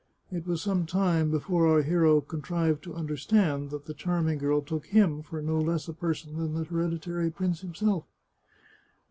It 0.31 0.47
was 0.47 0.63
some 0.63 0.87
time 0.87 1.29
before 1.29 1.67
our 1.67 1.83
hero 1.83 2.21
contrived 2.21 2.81
to 2.85 2.95
understand 2.95 3.69
that 3.69 3.85
the 3.85 3.93
charming 3.93 4.39
girl 4.39 4.59
took 4.59 4.87
him 4.87 5.21
for 5.21 5.43
no 5.43 5.59
less 5.59 5.87
a 5.87 5.93
person 5.93 6.37
than 6.39 6.55
the 6.55 6.63
hereditary 6.63 7.29
prince 7.29 7.61
himself. 7.61 8.05